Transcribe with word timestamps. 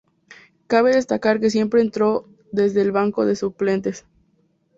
Cabe 0.65 0.95
destacar 0.95 1.39
que 1.39 1.51
siempre 1.51 1.79
entró 1.79 2.25
desde 2.51 2.81
el 2.81 2.91
banco 2.91 3.23
de 3.27 3.35
suplentes. 3.35 4.07